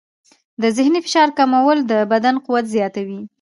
د 0.61 0.63
ذهني 0.77 0.99
فشار 1.05 1.29
کمول 1.37 1.77
د 1.91 1.93
بدن 2.11 2.35
قوت 2.45 2.65
زیاتوي. 2.75 3.19